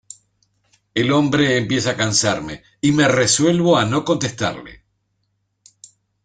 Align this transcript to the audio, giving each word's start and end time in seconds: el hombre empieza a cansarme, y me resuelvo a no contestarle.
el 0.95 1.11
hombre 1.11 1.59
empieza 1.59 1.91
a 1.91 1.95
cansarme, 1.95 2.63
y 2.81 2.91
me 2.91 3.07
resuelvo 3.07 3.77
a 3.77 3.85
no 3.85 4.03
contestarle. 4.03 4.83